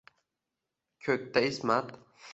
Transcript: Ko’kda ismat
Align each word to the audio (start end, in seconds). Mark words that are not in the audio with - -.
Ko’kda 1.09 1.45
ismat 1.51 1.95